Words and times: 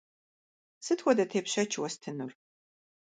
Сыт 0.85 0.99
хуэдэ 1.03 1.25
тепщэч 1.31 1.71
уэстынур? 1.81 2.31